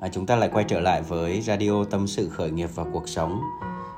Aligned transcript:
à, 0.00 0.08
chúng 0.08 0.26
ta 0.26 0.36
lại 0.36 0.48
quay 0.52 0.64
trở 0.68 0.80
lại 0.80 1.02
với 1.02 1.40
radio 1.40 1.84
tâm 1.84 2.06
sự 2.06 2.28
khởi 2.28 2.50
nghiệp 2.50 2.70
và 2.74 2.84
cuộc 2.92 3.08
sống. 3.08 3.40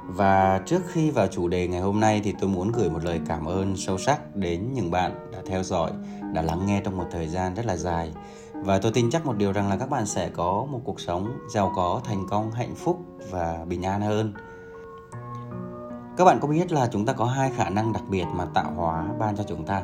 Và 0.06 0.60
trước 0.67 0.82
khi 0.88 1.10
vào 1.10 1.26
chủ 1.26 1.48
đề 1.48 1.68
ngày 1.68 1.80
hôm 1.80 2.00
nay 2.00 2.21
thì 2.25 2.34
tôi 2.40 2.50
muốn 2.50 2.72
gửi 2.72 2.90
một 2.90 3.04
lời 3.04 3.21
cảm 3.27 3.45
ơn 3.45 3.77
sâu 3.77 3.98
sắc 3.98 4.37
đến 4.37 4.73
những 4.73 4.91
bạn 4.91 5.30
đã 5.33 5.38
theo 5.46 5.62
dõi 5.62 5.91
đã 6.33 6.43
lắng 6.43 6.67
nghe 6.67 6.80
trong 6.85 6.96
một 6.96 7.07
thời 7.11 7.29
gian 7.29 7.54
rất 7.54 7.67
là 7.67 7.77
dài. 7.77 8.12
Và 8.54 8.79
tôi 8.79 8.93
tin 8.93 9.11
chắc 9.11 9.27
một 9.27 9.37
điều 9.37 9.53
rằng 9.53 9.69
là 9.69 9.77
các 9.77 9.91
bạn 9.91 10.07
sẽ 10.07 10.29
có 10.29 10.67
một 10.71 10.80
cuộc 10.85 11.01
sống 11.01 11.38
giàu 11.54 11.73
có 11.77 12.00
thành 12.05 12.27
công 12.29 12.50
hạnh 12.50 12.75
phúc 12.75 12.98
và 13.30 13.64
bình 13.69 13.82
an 13.82 14.00
hơn. 14.00 14.32
Các 16.16 16.25
bạn 16.25 16.39
có 16.41 16.48
biết 16.48 16.73
là 16.73 16.89
chúng 16.93 17.07
ta 17.07 17.12
có 17.12 17.25
hai 17.25 17.50
khả 17.57 17.71
năng 17.71 17.93
đặc 17.93 18.03
biệt 18.09 18.25
mà 18.34 18.45
tạo 18.45 18.73
hóa 18.77 19.09
ban 19.19 19.37
cho 19.37 19.45
chúng 19.48 19.66
ta? 19.66 19.82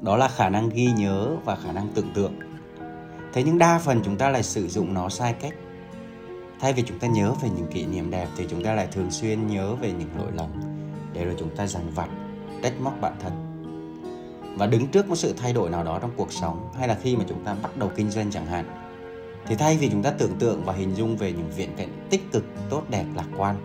Đó 0.00 0.16
là 0.16 0.28
khả 0.28 0.48
năng 0.48 0.68
ghi 0.68 0.92
nhớ 0.96 1.36
và 1.44 1.56
khả 1.56 1.72
năng 1.72 1.88
tưởng 1.94 2.12
tượng 2.14 2.32
thế 3.32 3.42
nhưng 3.42 3.58
đa 3.58 3.78
phần 3.78 4.00
chúng 4.04 4.16
ta 4.16 4.28
lại 4.28 4.42
sử 4.42 4.68
dụng 4.68 4.94
nó 4.94 5.08
sai 5.08 5.32
cách. 5.32 5.54
Thay 6.60 6.72
vì 6.72 6.82
chúng 6.82 6.98
ta 6.98 7.08
nhớ 7.08 7.32
về 7.42 7.48
những 7.56 7.66
kỷ 7.66 7.86
niệm 7.86 8.10
đẹp 8.10 8.28
thì 8.36 8.46
chúng 8.50 8.64
ta 8.64 8.74
lại 8.74 8.88
thường 8.92 9.10
xuyên 9.10 9.46
nhớ 9.46 9.74
về 9.74 9.92
những 9.92 10.08
lỗi 10.18 10.32
lầm. 10.34 10.50
Để 11.12 11.24
rồi 11.24 11.34
chúng 11.38 11.56
ta 11.56 11.66
dằn 11.66 11.90
vặt, 11.94 12.08
trách 12.62 12.80
móc 12.80 13.00
bản 13.00 13.16
thân. 13.20 13.32
Và 14.58 14.66
đứng 14.66 14.86
trước 14.86 15.08
một 15.08 15.16
sự 15.16 15.34
thay 15.36 15.52
đổi 15.52 15.70
nào 15.70 15.84
đó 15.84 15.98
trong 15.98 16.10
cuộc 16.16 16.32
sống 16.32 16.68
hay 16.78 16.88
là 16.88 16.96
khi 17.02 17.16
mà 17.16 17.24
chúng 17.28 17.44
ta 17.44 17.56
bắt 17.62 17.76
đầu 17.76 17.90
kinh 17.96 18.10
doanh 18.10 18.30
chẳng 18.30 18.46
hạn, 18.46 18.64
thì 19.46 19.54
thay 19.54 19.76
vì 19.76 19.88
chúng 19.90 20.02
ta 20.02 20.10
tưởng 20.10 20.36
tượng 20.38 20.62
và 20.64 20.72
hình 20.72 20.94
dung 20.94 21.16
về 21.16 21.32
những 21.32 21.50
viễn 21.56 21.76
cảnh 21.76 22.06
tích 22.10 22.32
cực, 22.32 22.44
tốt, 22.70 22.82
đẹp, 22.90 23.04
lạc 23.14 23.26
quan, 23.36 23.56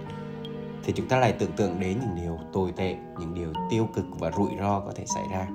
thì 0.84 0.94
chúng 0.96 1.08
ta 1.08 1.18
lại 1.18 1.32
tưởng 1.32 1.52
tượng 1.52 1.80
đến 1.80 1.98
những 2.02 2.24
điều 2.24 2.40
tồi 2.54 2.72
tệ, 2.76 2.96
những 3.20 3.34
điều 3.34 3.54
tiêu 3.70 3.90
cực 3.96 4.06
và 4.20 4.32
rủi 4.38 4.50
ro 4.60 4.80
có 4.80 4.92
thể 4.96 5.06
xảy 5.16 5.24
ra. 5.32 5.48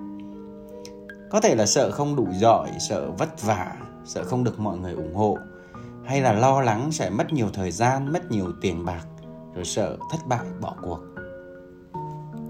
Có 1.31 1.41
thể 1.41 1.55
là 1.55 1.67
sợ 1.67 1.91
không 1.91 2.17
đủ 2.17 2.27
giỏi, 2.33 2.71
sợ 2.89 3.11
vất 3.19 3.43
vả 3.43 3.77
sợ 4.07 4.25
không 4.25 4.45
được 4.45 4.61
mọi 4.61 4.79
người 4.79 4.93
ủng 4.93 5.15
hộ, 5.15 5.39
hay 6.05 6.21
là 6.21 6.33
lo 6.33 6.61
lắng 6.61 6.93
sẽ 6.93 7.11
mất 7.11 7.33
nhiều 7.33 7.49
thời 7.53 7.71
gian, 7.71 8.13
mất 8.13 8.31
nhiều 8.31 8.53
tiền 8.61 8.85
bạc, 8.85 9.07
rồi 9.55 9.65
sợ 9.65 9.97
thất 10.11 10.27
bại, 10.27 10.47
bỏ 10.61 10.75
cuộc. 10.83 10.99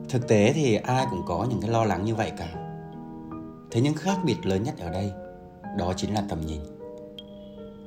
Thực 0.08 0.28
tế 0.28 0.52
thì 0.52 0.74
ai 0.74 1.06
cũng 1.10 1.22
có 1.26 1.46
những 1.50 1.60
cái 1.60 1.70
lo 1.70 1.84
lắng 1.84 2.04
như 2.04 2.14
vậy 2.14 2.32
cả. 2.38 2.48
Thế 3.70 3.80
nhưng 3.80 3.94
khác 3.94 4.16
biệt 4.24 4.46
lớn 4.46 4.62
nhất 4.62 4.74
ở 4.78 4.90
đây, 4.90 5.12
đó 5.78 5.92
chính 5.96 6.14
là 6.14 6.22
tầm 6.28 6.40
nhìn. 6.40 6.60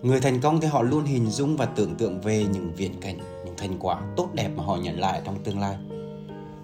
Người 0.02 0.22
thành 0.22 0.42
công 0.42 0.62
thì 0.62 0.68
họ 0.68 0.82
luôn 0.82 1.06
hình 1.06 1.30
dung 1.30 1.58
và 1.58 1.66
tưởng 1.66 1.96
tượng 1.96 2.22
về 2.22 2.46
những 2.54 2.74
viễn 2.76 3.02
cảnh, 3.02 3.18
những 3.46 3.56
thành 3.58 3.80
quả 3.80 4.02
tốt 4.16 4.30
đẹp 4.34 4.50
mà 4.56 4.64
họ 4.64 4.76
nhận 4.76 5.00
lại 5.00 5.22
trong 5.26 5.44
tương 5.44 5.60
lai. 5.60 5.78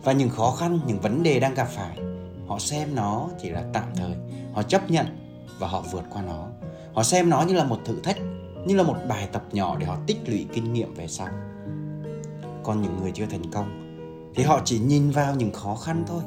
Và 0.03 0.11
những 0.11 0.29
khó 0.29 0.51
khăn, 0.51 0.79
những 0.87 0.99
vấn 0.99 1.23
đề 1.23 1.39
đang 1.39 1.53
gặp 1.53 1.67
phải, 1.67 1.97
họ 2.47 2.59
xem 2.59 2.95
nó 2.95 3.29
chỉ 3.41 3.49
là 3.49 3.63
tạm 3.73 3.85
thời, 3.95 4.15
họ 4.53 4.63
chấp 4.63 4.91
nhận 4.91 5.05
và 5.59 5.67
họ 5.67 5.83
vượt 5.91 6.03
qua 6.09 6.21
nó 6.21 6.47
họ 6.95 7.03
xem 7.03 7.29
nó 7.29 7.41
như 7.41 7.53
là 7.53 7.63
một 7.63 7.79
thử 7.85 7.99
thách, 7.99 8.17
như 8.65 8.75
là 8.75 8.83
một 8.83 8.95
bài 9.09 9.29
tập 9.31 9.43
nhỏ 9.51 9.77
để 9.79 9.85
họ 9.85 9.97
tích 10.07 10.17
lũy 10.27 10.45
kinh 10.53 10.73
nghiệm 10.73 10.93
về 10.93 11.07
sau. 11.07 11.27
Còn 12.63 12.81
những 12.81 12.97
người 13.01 13.11
chưa 13.11 13.25
thành 13.25 13.51
công 13.51 13.81
thì 14.35 14.43
họ 14.43 14.61
chỉ 14.65 14.79
nhìn 14.79 15.11
vào 15.11 15.35
những 15.35 15.53
khó 15.53 15.75
khăn 15.75 16.03
thôi. 16.07 16.21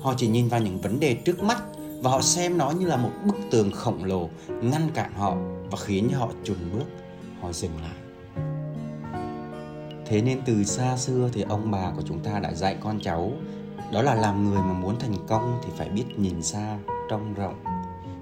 Họ 0.00 0.14
chỉ 0.16 0.28
nhìn 0.28 0.48
vào 0.48 0.60
những 0.60 0.80
vấn 0.80 1.00
đề 1.00 1.14
trước 1.14 1.42
mắt 1.42 1.62
và 2.02 2.10
họ 2.10 2.20
xem 2.20 2.58
nó 2.58 2.70
như 2.70 2.86
là 2.86 2.96
một 2.96 3.10
bức 3.26 3.36
tường 3.50 3.70
khổng 3.72 4.04
lồ 4.04 4.28
ngăn 4.48 4.90
cản 4.94 5.14
họ 5.14 5.36
và 5.70 5.78
khiến 5.80 6.10
họ 6.12 6.28
chùn 6.44 6.56
bước, 6.72 6.86
họ 7.40 7.52
dừng 7.52 7.72
lại. 7.82 7.96
Thế 10.06 10.22
nên 10.22 10.40
từ 10.44 10.64
xa 10.64 10.96
xưa 10.96 11.30
thì 11.32 11.42
ông 11.42 11.70
bà 11.70 11.92
của 11.96 12.02
chúng 12.02 12.18
ta 12.18 12.38
đã 12.38 12.54
dạy 12.54 12.76
con 12.80 13.00
cháu, 13.00 13.32
đó 13.92 14.02
là 14.02 14.14
làm 14.14 14.50
người 14.50 14.62
mà 14.62 14.72
muốn 14.72 14.98
thành 14.98 15.16
công 15.28 15.60
thì 15.64 15.70
phải 15.76 15.88
biết 15.88 16.04
nhìn 16.16 16.42
xa, 16.42 16.78
trông 17.10 17.34
rộng 17.34 17.64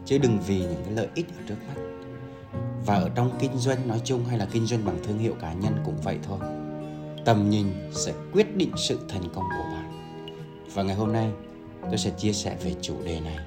chứ 0.08 0.18
đừng 0.18 0.38
vì 0.46 0.58
những 0.58 0.82
cái 0.84 0.94
lợi 0.94 1.08
ích 1.14 1.26
ở 1.28 1.42
trước 1.48 1.54
mắt. 1.68 1.82
Và 2.86 2.94
ở 2.94 3.10
trong 3.14 3.30
kinh 3.38 3.56
doanh 3.56 3.88
nói 3.88 4.00
chung 4.04 4.24
hay 4.24 4.38
là 4.38 4.46
kinh 4.52 4.66
doanh 4.66 4.84
bằng 4.84 4.98
thương 5.04 5.18
hiệu 5.18 5.34
cá 5.40 5.52
nhân 5.52 5.72
cũng 5.84 5.96
vậy 6.02 6.18
thôi. 6.22 6.38
Tầm 7.24 7.50
nhìn 7.50 7.66
sẽ 7.92 8.12
quyết 8.32 8.56
định 8.56 8.70
sự 8.76 8.98
thành 9.08 9.22
công 9.34 9.44
của 9.44 9.64
bạn. 9.72 9.92
Và 10.74 10.82
ngày 10.82 10.96
hôm 10.96 11.12
nay, 11.12 11.30
tôi 11.82 11.98
sẽ 11.98 12.10
chia 12.10 12.32
sẻ 12.32 12.56
về 12.64 12.74
chủ 12.80 12.94
đề 13.04 13.20
này. 13.20 13.38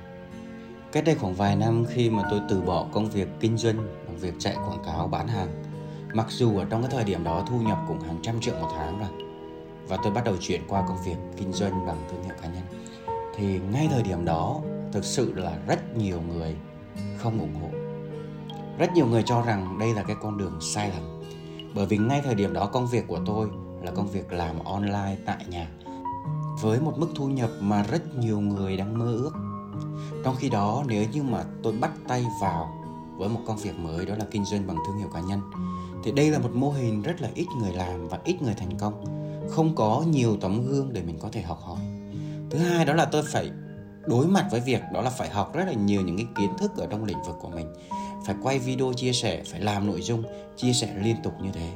Cách 0.92 1.04
đây 1.06 1.16
khoảng 1.16 1.34
vài 1.34 1.56
năm 1.56 1.86
khi 1.90 2.10
mà 2.10 2.24
tôi 2.32 2.40
từ 2.50 2.62
bỏ 2.62 2.88
công 2.92 3.10
việc 3.10 3.28
kinh 3.40 3.58
doanh 3.58 3.78
bằng 4.08 4.18
việc 4.18 4.34
chạy 4.40 4.56
quảng 4.56 4.84
cáo 4.86 5.08
bán 5.08 5.28
hàng, 5.28 5.64
mặc 6.14 6.28
dù 6.30 6.58
ở 6.58 6.66
trong 6.70 6.82
cái 6.82 6.92
thời 6.92 7.04
điểm 7.04 7.24
đó 7.24 7.46
thu 7.50 7.62
nhập 7.62 7.78
cũng 7.88 8.00
hàng 8.00 8.20
trăm 8.24 8.42
triệu 8.42 8.54
một 8.62 8.70
tháng 8.78 9.00
rồi, 9.00 9.10
và 9.88 9.98
tôi 10.04 10.14
bắt 10.14 10.24
đầu 10.24 10.36
chuyển 10.40 10.62
qua 10.68 10.84
công 10.88 10.98
việc 11.06 11.18
kinh 11.38 11.54
doanh 11.54 11.86
bằng 11.86 11.98
thương 12.12 12.24
hiệu 12.24 12.36
cá 12.42 12.48
nhân, 12.48 12.64
thì 13.36 13.60
ngay 13.74 13.88
thời 13.92 14.04
điểm 14.04 14.26
đó 14.26 14.62
thực 14.92 15.06
sự 15.06 15.34
là 15.34 15.58
rất 15.68 15.98
nhiều 15.98 16.22
người 16.22 16.56
không 17.18 17.40
ủng 17.40 17.56
hộ. 17.62 17.70
Rất 18.78 18.92
nhiều 18.96 19.08
người 19.08 19.24
cho 19.26 19.42
rằng 19.42 19.80
đây 19.80 19.94
là 19.94 20.04
cái 20.04 20.16
con 20.22 20.38
đường 20.38 20.58
sai 20.62 20.90
lầm. 20.90 21.22
Bởi 21.76 21.86
vì 21.86 21.98
ngay 21.98 22.22
thời 22.24 22.36
điểm 22.36 22.54
đó 22.54 22.66
công 22.66 22.88
việc 22.88 23.08
của 23.08 23.20
tôi 23.26 23.48
là 23.82 23.92
công 23.92 24.08
việc 24.08 24.32
làm 24.32 24.60
online 24.64 25.18
tại 25.26 25.46
nhà, 25.50 25.70
với 26.62 26.80
một 26.80 26.94
mức 26.98 27.08
thu 27.16 27.28
nhập 27.28 27.50
mà 27.60 27.84
rất 27.84 28.16
nhiều 28.16 28.40
người 28.40 28.78
đang 28.78 29.00
mơ 29.00 29.06
ước. 29.06 29.32
Trong 30.24 30.36
khi 30.36 30.50
đó, 30.50 30.84
nếu 30.88 31.06
như 31.12 31.24
mà 31.24 31.44
tôi 31.64 31.74
bắt 31.74 31.92
tay 32.08 32.26
vào 32.42 32.74
với 33.18 33.30
một 33.30 33.40
công 33.48 33.58
việc 33.58 33.80
mới, 33.80 34.06
đó 34.06 34.16
là 34.16 34.26
kinh 34.32 34.46
doanh 34.46 34.68
bằng 34.68 34.78
thương 34.88 34.98
hiệu 34.98 35.08
cá 35.14 35.20
nhân, 35.20 35.42
thì 36.04 36.12
đây 36.12 36.32
là 36.32 36.40
một 36.40 36.52
mô 36.54 36.72
hình 36.72 37.02
rất 37.02 37.22
là 37.22 37.30
ít 37.36 37.48
người 37.60 37.74
làm 37.74 38.08
và 38.08 38.20
ít 38.24 38.42
người 38.42 38.54
thành 38.54 38.78
công. 38.80 39.06
Không 39.50 39.76
có 39.76 40.04
nhiều 40.08 40.38
tấm 40.42 40.66
gương 40.68 40.94
để 40.94 41.02
mình 41.04 41.20
có 41.20 41.30
thể 41.32 41.42
học 41.42 41.60
hỏi. 41.62 41.80
Thứ 42.50 42.58
hai 42.58 42.86
đó 42.86 42.94
là 42.94 43.06
tôi 43.06 43.24
phải 43.24 43.52
đối 44.06 44.28
mặt 44.28 44.48
với 44.52 44.60
việc 44.60 44.82
đó 44.94 45.02
là 45.02 45.10
phải 45.10 45.30
học 45.30 45.54
rất 45.54 45.64
là 45.68 45.74
nhiều 45.74 46.02
những 46.02 46.18
cái 46.18 46.28
kiến 46.38 46.50
thức 46.58 46.72
ở 46.78 46.88
trong 46.90 47.06
lĩnh 47.06 47.24
vực 47.28 47.36
của 47.42 47.50
mình. 47.50 47.74
Phải 48.26 48.36
quay 48.44 48.60
video 48.60 48.94
chia 48.94 49.14
sẻ, 49.14 49.44
phải 49.52 49.62
làm 49.62 49.88
nội 49.88 50.02
dung, 50.02 50.24
chia 50.58 50.74
sẻ 50.74 50.94
liên 51.04 51.16
tục 51.24 51.34
như 51.42 51.50
thế. 51.54 51.70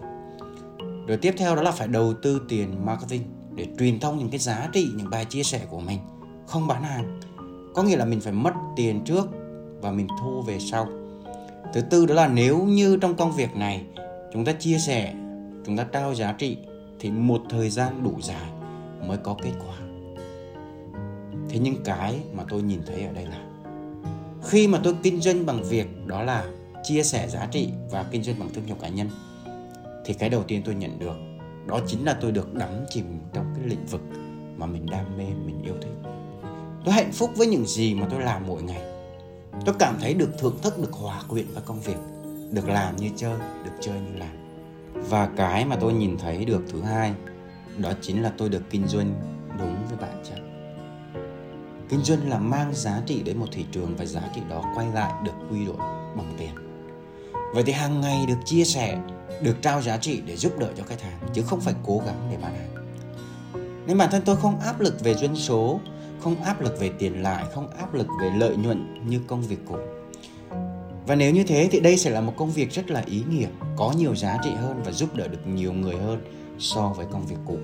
Rồi 1.07 1.17
tiếp 1.17 1.35
theo 1.37 1.55
đó 1.55 1.61
là 1.61 1.71
phải 1.71 1.87
đầu 1.87 2.13
tư 2.13 2.41
tiền 2.49 2.85
marketing 2.85 3.23
để 3.55 3.67
truyền 3.79 3.99
thông 3.99 4.17
những 4.17 4.29
cái 4.29 4.39
giá 4.39 4.69
trị, 4.73 4.87
những 4.95 5.09
bài 5.09 5.25
chia 5.25 5.43
sẻ 5.43 5.61
của 5.69 5.79
mình, 5.79 5.99
không 6.47 6.67
bán 6.67 6.83
hàng. 6.83 7.19
Có 7.75 7.83
nghĩa 7.83 7.97
là 7.97 8.05
mình 8.05 8.21
phải 8.21 8.33
mất 8.33 8.53
tiền 8.75 9.01
trước 9.05 9.27
và 9.81 9.91
mình 9.91 10.07
thu 10.21 10.41
về 10.41 10.59
sau. 10.59 10.87
Thứ 11.73 11.81
tư 11.81 12.05
đó 12.05 12.15
là 12.15 12.27
nếu 12.27 12.63
như 12.63 12.97
trong 13.01 13.15
công 13.15 13.31
việc 13.31 13.55
này 13.55 13.85
chúng 14.33 14.45
ta 14.45 14.51
chia 14.51 14.77
sẻ, 14.77 15.13
chúng 15.65 15.77
ta 15.77 15.83
trao 15.83 16.15
giá 16.15 16.33
trị 16.33 16.57
thì 16.99 17.11
một 17.11 17.41
thời 17.49 17.69
gian 17.69 18.03
đủ 18.03 18.21
dài 18.21 18.49
mới 19.07 19.17
có 19.17 19.35
kết 19.43 19.53
quả 19.59 19.75
thế 21.55 21.61
nhưng 21.63 21.83
cái 21.83 22.19
mà 22.33 22.43
tôi 22.49 22.61
nhìn 22.61 22.81
thấy 22.85 23.03
ở 23.03 23.13
đây 23.13 23.25
là, 23.25 23.45
khi 24.43 24.67
mà 24.67 24.79
tôi 24.83 24.95
kinh 25.03 25.21
doanh 25.21 25.45
bằng 25.45 25.63
việc 25.63 26.07
đó 26.07 26.23
là 26.23 26.45
chia 26.83 27.03
sẻ 27.03 27.27
giá 27.27 27.45
trị 27.45 27.69
và 27.91 28.05
kinh 28.11 28.23
doanh 28.23 28.39
bằng 28.39 28.49
thương 28.53 28.65
hiệu 28.65 28.75
cá 28.81 28.87
nhân, 28.87 29.09
thì 30.05 30.13
cái 30.13 30.29
đầu 30.29 30.43
tiên 30.43 30.61
tôi 30.65 30.75
nhận 30.75 30.99
được 30.99 31.15
đó 31.67 31.79
chính 31.87 32.05
là 32.05 32.17
tôi 32.21 32.31
được 32.31 32.53
đắm 32.53 32.69
chìm 32.89 33.05
trong 33.33 33.53
cái 33.55 33.67
lĩnh 33.67 33.85
vực 33.85 34.01
mà 34.57 34.65
mình 34.65 34.85
đam 34.85 35.17
mê, 35.17 35.23
mình 35.45 35.61
yêu 35.63 35.73
thích. 35.81 36.09
Tôi 36.85 36.93
hạnh 36.93 37.11
phúc 37.11 37.31
với 37.35 37.47
những 37.47 37.65
gì 37.65 37.93
mà 37.93 38.07
tôi 38.09 38.21
làm 38.21 38.47
mỗi 38.47 38.63
ngày. 38.63 38.81
Tôi 39.65 39.75
cảm 39.79 39.95
thấy 40.01 40.13
được 40.13 40.29
thưởng 40.37 40.57
thức, 40.61 40.79
được 40.79 40.93
hòa 40.93 41.21
quyện 41.29 41.45
với 41.53 41.63
công 41.65 41.79
việc, 41.79 41.97
được 42.51 42.69
làm 42.69 42.95
như 42.95 43.09
chơi, 43.15 43.39
được 43.65 43.71
chơi 43.81 43.99
như 43.99 44.19
làm. 44.19 44.61
Và 45.09 45.29
cái 45.37 45.65
mà 45.65 45.75
tôi 45.75 45.93
nhìn 45.93 46.17
thấy 46.17 46.45
được 46.45 46.63
thứ 46.71 46.81
hai, 46.81 47.13
đó 47.77 47.91
chính 48.01 48.23
là 48.23 48.31
tôi 48.37 48.49
được 48.49 48.63
kinh 48.69 48.87
doanh 48.87 49.13
đúng 49.59 49.75
với 49.89 49.97
bản 50.01 50.23
chất 50.23 50.54
kinh 51.89 52.03
doanh 52.03 52.29
là 52.29 52.39
mang 52.39 52.73
giá 52.73 53.01
trị 53.05 53.23
đến 53.23 53.37
một 53.37 53.47
thị 53.51 53.65
trường 53.71 53.95
và 53.97 54.05
giá 54.05 54.21
trị 54.35 54.41
đó 54.49 54.63
quay 54.75 54.87
lại 54.93 55.13
được 55.23 55.31
quy 55.51 55.65
đổi 55.65 55.77
bằng 56.15 56.33
tiền. 56.37 56.49
Vậy 57.53 57.63
thì 57.63 57.73
hàng 57.73 58.01
ngày 58.01 58.25
được 58.27 58.37
chia 58.45 58.63
sẻ, 58.63 58.97
được 59.41 59.61
trao 59.61 59.81
giá 59.81 59.97
trị 59.97 60.21
để 60.25 60.35
giúp 60.35 60.59
đỡ 60.59 60.69
cho 60.77 60.83
khách 60.83 61.01
hàng, 61.01 61.19
chứ 61.33 61.41
không 61.41 61.61
phải 61.61 61.73
cố 61.85 62.01
gắng 62.05 62.27
để 62.31 62.37
bán 62.41 62.55
hàng. 62.55 62.75
Nên 63.87 63.97
bản 63.97 64.09
thân 64.11 64.21
tôi 64.25 64.35
không 64.35 64.59
áp 64.59 64.79
lực 64.79 65.03
về 65.03 65.13
doanh 65.13 65.35
số, 65.35 65.79
không 66.19 66.43
áp 66.43 66.61
lực 66.61 66.79
về 66.79 66.91
tiền 66.99 67.23
lại 67.23 67.45
không 67.53 67.67
áp 67.77 67.93
lực 67.93 68.07
về 68.21 68.31
lợi 68.37 68.55
nhuận 68.55 69.07
như 69.09 69.21
công 69.27 69.41
việc 69.41 69.59
cũ. 69.67 69.77
Và 71.07 71.15
nếu 71.15 71.33
như 71.33 71.43
thế 71.43 71.69
thì 71.71 71.79
đây 71.79 71.97
sẽ 71.97 72.09
là 72.09 72.21
một 72.21 72.33
công 72.37 72.51
việc 72.51 72.71
rất 72.71 72.91
là 72.91 73.03
ý 73.05 73.23
nghĩa, 73.29 73.47
có 73.77 73.93
nhiều 73.97 74.15
giá 74.15 74.37
trị 74.43 74.49
hơn 74.55 74.81
và 74.85 74.91
giúp 74.91 75.15
đỡ 75.15 75.27
được 75.27 75.47
nhiều 75.47 75.73
người 75.73 75.95
hơn 75.95 76.21
so 76.59 76.87
với 76.87 77.05
công 77.11 77.25
việc 77.25 77.37
cũ. 77.45 77.57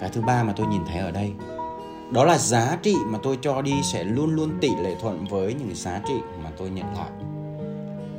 Cái 0.00 0.10
thứ 0.12 0.20
ba 0.20 0.42
mà 0.42 0.52
tôi 0.56 0.66
nhìn 0.66 0.82
thấy 0.88 0.98
ở 0.98 1.10
đây 1.10 1.32
đó 2.10 2.24
là 2.24 2.38
giá 2.38 2.78
trị 2.82 2.94
mà 3.06 3.18
tôi 3.22 3.38
cho 3.42 3.62
đi 3.62 3.74
sẽ 3.92 4.04
luôn 4.04 4.34
luôn 4.34 4.58
tỷ 4.60 4.70
lệ 4.82 4.96
thuận 5.00 5.24
với 5.24 5.54
những 5.54 5.74
giá 5.74 6.00
trị 6.08 6.14
mà 6.44 6.50
tôi 6.58 6.70
nhận 6.70 6.94
lại. 6.94 7.10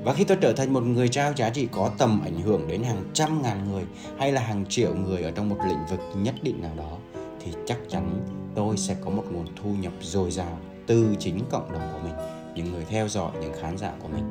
Và 0.03 0.13
khi 0.13 0.23
tôi 0.23 0.37
trở 0.41 0.53
thành 0.53 0.73
một 0.73 0.83
người 0.83 1.07
trao 1.07 1.33
giá 1.35 1.49
trị 1.49 1.67
có 1.71 1.91
tầm 1.97 2.21
ảnh 2.23 2.41
hưởng 2.41 2.67
đến 2.67 2.83
hàng 2.83 3.03
trăm 3.13 3.41
ngàn 3.41 3.71
người 3.71 3.83
hay 4.17 4.31
là 4.31 4.41
hàng 4.41 4.65
triệu 4.69 4.95
người 4.95 5.23
ở 5.23 5.31
trong 5.31 5.49
một 5.49 5.57
lĩnh 5.67 5.85
vực 5.89 5.99
nhất 6.15 6.35
định 6.41 6.61
nào 6.61 6.71
đó, 6.77 6.97
thì 7.39 7.51
chắc 7.65 7.77
chắn 7.89 8.25
tôi 8.55 8.77
sẽ 8.77 8.95
có 9.05 9.09
một 9.09 9.23
nguồn 9.31 9.45
thu 9.55 9.69
nhập 9.79 9.93
dồi 10.01 10.31
dào 10.31 10.57
từ 10.87 11.15
chính 11.19 11.39
cộng 11.49 11.71
đồng 11.71 11.89
của 11.93 11.99
mình, 12.03 12.13
những 12.55 12.71
người 12.73 12.85
theo 12.89 13.07
dõi, 13.07 13.31
những 13.41 13.53
khán 13.61 13.77
giả 13.77 13.91
của 14.01 14.07
mình. 14.07 14.23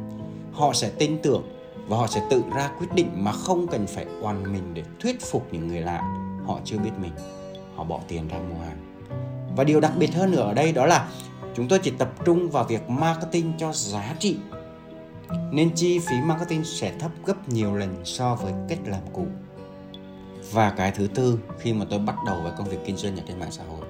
Họ 0.52 0.72
sẽ 0.72 0.90
tin 0.98 1.18
tưởng 1.22 1.42
và 1.88 1.96
họ 1.96 2.06
sẽ 2.06 2.26
tự 2.30 2.42
ra 2.56 2.70
quyết 2.78 2.88
định 2.94 3.08
mà 3.14 3.32
không 3.32 3.66
cần 3.66 3.86
phải 3.86 4.06
oan 4.22 4.52
mình 4.52 4.74
để 4.74 4.82
thuyết 5.00 5.20
phục 5.20 5.46
những 5.52 5.68
người 5.68 5.80
lạ. 5.80 6.02
Họ 6.46 6.58
chưa 6.64 6.78
biết 6.78 6.90
mình, 7.00 7.12
họ 7.76 7.84
bỏ 7.84 8.00
tiền 8.08 8.28
ra 8.28 8.38
mua 8.38 8.64
hàng 8.64 8.85
và 9.56 9.64
điều 9.64 9.80
đặc 9.80 9.92
biệt 9.98 10.14
hơn 10.14 10.30
nữa 10.30 10.40
ở 10.40 10.54
đây 10.54 10.72
đó 10.72 10.86
là 10.86 11.08
chúng 11.54 11.68
tôi 11.68 11.78
chỉ 11.78 11.90
tập 11.90 12.12
trung 12.24 12.50
vào 12.50 12.64
việc 12.64 12.90
marketing 12.90 13.52
cho 13.58 13.72
giá 13.72 14.14
trị 14.18 14.36
nên 15.50 15.70
chi 15.74 15.98
phí 15.98 16.16
marketing 16.24 16.64
sẽ 16.64 16.92
thấp 16.98 17.10
gấp 17.24 17.48
nhiều 17.48 17.74
lần 17.74 17.96
so 18.04 18.34
với 18.34 18.52
cách 18.68 18.78
làm 18.84 19.00
cũ. 19.12 19.26
Và 20.52 20.70
cái 20.70 20.90
thứ 20.90 21.06
tư, 21.14 21.38
khi 21.58 21.72
mà 21.72 21.84
tôi 21.90 21.98
bắt 21.98 22.16
đầu 22.26 22.40
với 22.42 22.52
công 22.58 22.68
việc 22.68 22.78
kinh 22.86 22.96
doanh 22.96 23.16
ở 23.16 23.22
trên 23.28 23.38
mạng 23.38 23.52
xã 23.52 23.62
hội, 23.64 23.86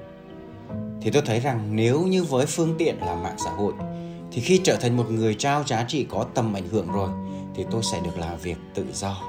thì 1.03 1.11
tôi 1.11 1.23
thấy 1.27 1.41
rằng 1.41 1.77
nếu 1.77 2.03
như 2.03 2.25
với 2.25 2.47
phương 2.47 2.75
tiện 2.79 2.99
là 3.01 3.15
mạng 3.15 3.37
xã 3.45 3.51
hội, 3.51 3.73
thì 4.33 4.41
khi 4.41 4.61
trở 4.65 4.77
thành 4.77 4.97
một 4.97 5.11
người 5.11 5.35
trao 5.35 5.65
giá 5.65 5.85
trị 5.89 6.07
có 6.11 6.27
tầm 6.35 6.57
ảnh 6.57 6.69
hưởng 6.69 6.93
rồi, 6.93 7.11
thì 7.55 7.65
tôi 7.71 7.83
sẽ 7.83 8.01
được 8.01 8.19
làm 8.19 8.39
việc 8.39 8.57
tự 8.75 8.85
do 8.93 9.23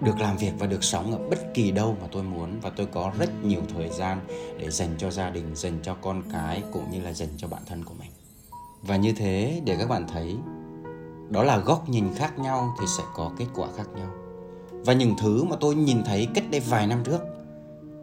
được 0.00 0.20
làm 0.20 0.36
việc 0.36 0.52
và 0.58 0.66
được 0.66 0.84
sống 0.84 1.12
ở 1.12 1.18
bất 1.30 1.54
kỳ 1.54 1.70
đâu 1.70 1.96
mà 2.00 2.08
tôi 2.12 2.22
muốn 2.22 2.60
và 2.60 2.70
tôi 2.70 2.86
có 2.86 3.12
rất 3.18 3.30
nhiều 3.44 3.60
thời 3.74 3.88
gian 3.88 4.20
để 4.58 4.70
dành 4.70 4.94
cho 4.98 5.10
gia 5.10 5.30
đình, 5.30 5.54
dành 5.54 5.78
cho 5.82 5.94
con 5.94 6.22
cái 6.32 6.62
cũng 6.72 6.90
như 6.90 7.00
là 7.00 7.12
dành 7.12 7.28
cho 7.36 7.48
bản 7.48 7.62
thân 7.66 7.84
của 7.84 7.94
mình. 7.98 8.10
Và 8.82 8.96
như 8.96 9.12
thế 9.12 9.62
để 9.64 9.76
các 9.78 9.88
bạn 9.88 10.06
thấy, 10.12 10.36
đó 11.28 11.42
là 11.42 11.58
góc 11.58 11.88
nhìn 11.88 12.14
khác 12.14 12.38
nhau 12.38 12.74
thì 12.80 12.86
sẽ 12.98 13.02
có 13.14 13.32
kết 13.36 13.46
quả 13.54 13.68
khác 13.76 13.86
nhau. 13.96 14.08
Và 14.70 14.92
những 14.92 15.14
thứ 15.18 15.44
mà 15.44 15.56
tôi 15.60 15.74
nhìn 15.74 16.04
thấy 16.04 16.28
cách 16.34 16.44
đây 16.50 16.60
vài 16.60 16.86
năm 16.86 17.02
trước 17.04 17.20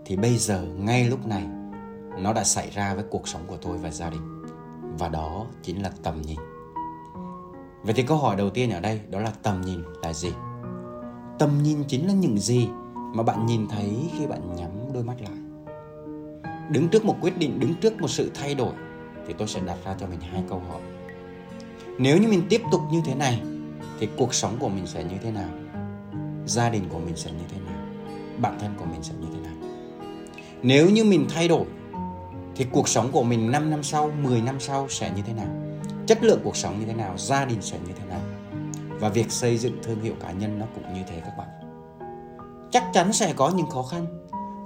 thì 0.06 0.16
bây 0.16 0.38
giờ, 0.38 0.62
ngay 0.62 1.06
lúc 1.10 1.28
này, 1.28 1.48
nó 2.18 2.34
đã 2.34 2.44
xảy 2.44 2.70
ra 2.70 2.94
với 2.94 3.04
cuộc 3.10 3.28
sống 3.28 3.42
của 3.48 3.58
tôi 3.58 3.78
và 3.78 3.92
gia 3.92 4.10
đình. 4.10 4.44
Và 5.00 5.10
đó 5.10 5.46
chính 5.64 5.84
là 5.84 5.92
tầm 6.04 6.22
nhìn. 6.22 6.40
Vậy 7.84 7.94
thì 7.94 8.04
câu 8.04 8.18
hỏi 8.18 8.36
đầu 8.36 8.50
tiên 8.50 8.72
ở 8.72 8.80
đây 8.80 9.02
đó 9.10 9.20
là 9.20 9.32
tầm 9.44 9.62
nhìn 9.62 9.84
là 10.02 10.14
gì? 10.14 10.32
Tầm 11.40 11.64
nhìn 11.64 11.84
chính 11.88 12.08
là 12.08 12.14
những 12.14 12.38
gì 12.38 12.68
mà 13.16 13.24
bạn 13.24 13.46
nhìn 13.46 13.68
thấy 13.68 14.10
khi 14.18 14.28
bạn 14.28 14.56
nhắm 14.56 14.70
đôi 14.94 15.04
mắt 15.04 15.16
lại 15.22 15.32
đứng 16.70 16.88
trước 16.88 17.06
một 17.06 17.16
quyết 17.22 17.38
định 17.38 17.60
đứng 17.60 17.74
trước 17.76 18.02
một 18.02 18.08
sự 18.08 18.32
thay 18.36 18.56
đổi 18.56 18.74
thì 19.28 19.34
tôi 19.38 19.48
sẽ 19.48 19.60
đặt 19.66 19.78
ra 19.86 19.96
cho 20.00 20.08
mình 20.08 20.20
hai 20.20 20.44
câu 20.50 20.62
hỏi 20.70 20.82
nếu 21.98 22.18
như 22.18 22.28
mình 22.28 22.42
tiếp 22.50 22.62
tục 22.72 22.82
như 22.92 23.02
thế 23.06 23.16
này 23.16 23.42
thì 24.00 24.08
cuộc 24.18 24.34
sống 24.34 24.58
của 24.60 24.70
mình 24.70 24.88
sẽ 24.88 25.04
như 25.04 25.16
thế 25.24 25.32
nào 25.32 25.50
gia 26.46 26.70
đình 26.70 26.84
của 26.90 27.00
mình 27.00 27.16
sẽ 27.16 27.32
như 27.32 27.46
thế 27.50 27.60
nào 27.66 27.86
bản 28.38 28.58
thân 28.60 28.74
của 28.78 28.86
mình 28.86 29.04
sẽ 29.04 29.14
như 29.20 29.28
thế 29.34 29.40
nào 29.40 29.54
nếu 30.62 30.90
như 30.90 31.04
mình 31.04 31.26
thay 31.30 31.48
đổi 31.48 31.66
thì 32.58 32.66
cuộc 32.72 32.90
sống 32.90 33.12
của 33.12 33.24
mình 33.24 33.52
5 33.52 33.70
năm 33.70 33.84
sau, 33.84 34.12
10 34.24 34.42
năm 34.42 34.60
sau 34.60 34.88
sẽ 34.90 35.12
như 35.16 35.22
thế 35.28 35.34
nào? 35.34 35.48
Chất 36.08 36.24
lượng 36.24 36.40
cuộc 36.44 36.58
sống 36.58 36.80
như 36.80 36.86
thế 36.86 36.94
nào? 36.94 37.18
Gia 37.18 37.46
đình 37.46 37.62
sẽ 37.62 37.78
như 37.88 37.94
thế 38.00 38.06
nào? 38.06 38.20
Và 39.00 39.10
việc 39.10 39.32
xây 39.32 39.58
dựng 39.58 39.78
thương 39.84 40.02
hiệu 40.02 40.14
cá 40.20 40.32
nhân 40.32 40.60
nó 40.60 40.66
cũng 40.76 40.94
như 40.94 41.02
thế 41.08 41.22
các 41.26 41.38
bạn. 41.38 41.48
Chắc 42.72 42.84
chắn 42.94 43.14
sẽ 43.14 43.34
có 43.34 43.50
những 43.50 43.70
khó 43.70 43.84
khăn. 43.84 44.06